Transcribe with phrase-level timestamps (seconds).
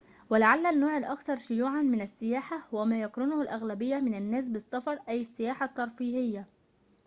[0.29, 5.65] ولعلّ النوع الأكثر شيوعاً من السياحة هو ما يقرنه الأغلبية من الناس بالسفر أي السياحة
[5.65, 6.47] الترفيهية